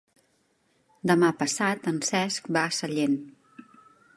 Demà 1.11 1.29
passat 1.43 1.91
en 1.93 1.99
Cesc 2.09 2.49
va 2.59 2.65
a 2.71 2.75
Sellent. 2.79 3.17